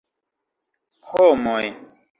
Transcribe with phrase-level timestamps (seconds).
[1.11, 1.73] Homoj!